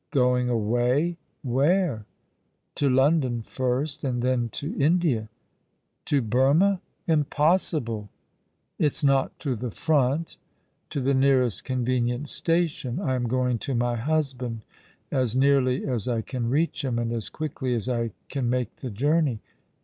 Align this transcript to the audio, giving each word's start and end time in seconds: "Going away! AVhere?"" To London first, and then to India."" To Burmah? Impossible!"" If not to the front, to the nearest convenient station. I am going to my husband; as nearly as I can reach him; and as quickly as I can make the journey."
"Going 0.11 0.49
away! 0.49 1.17
AVhere?"" 1.45 2.05
To 2.77 2.89
London 2.89 3.43
first, 3.43 4.03
and 4.03 4.23
then 4.23 4.49
to 4.49 4.75
India."" 4.81 5.29
To 6.07 6.23
Burmah? 6.23 6.79
Impossible!"" 7.05 8.09
If 8.79 9.03
not 9.03 9.37
to 9.41 9.55
the 9.55 9.69
front, 9.69 10.37
to 10.89 11.01
the 11.01 11.13
nearest 11.13 11.63
convenient 11.65 12.29
station. 12.29 12.99
I 12.99 13.13
am 13.13 13.27
going 13.27 13.59
to 13.59 13.75
my 13.75 13.95
husband; 13.95 14.65
as 15.11 15.35
nearly 15.35 15.85
as 15.87 16.07
I 16.07 16.23
can 16.23 16.49
reach 16.49 16.83
him; 16.83 16.97
and 16.97 17.11
as 17.13 17.29
quickly 17.29 17.75
as 17.75 17.87
I 17.87 18.09
can 18.27 18.49
make 18.49 18.77
the 18.77 18.89
journey." 18.89 19.39